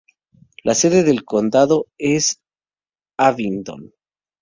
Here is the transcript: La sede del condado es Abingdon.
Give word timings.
La 0.63 0.73
sede 0.73 1.03
del 1.03 1.23
condado 1.23 1.85
es 1.99 2.41
Abingdon. 3.17 3.93